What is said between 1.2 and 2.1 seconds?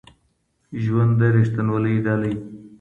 ریښتینولۍ